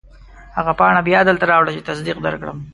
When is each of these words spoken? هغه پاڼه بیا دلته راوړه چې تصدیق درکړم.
هغه 0.57 0.71
پاڼه 0.79 1.01
بیا 1.07 1.19
دلته 1.29 1.45
راوړه 1.51 1.71
چې 1.75 1.87
تصدیق 1.89 2.17
درکړم. 2.25 2.57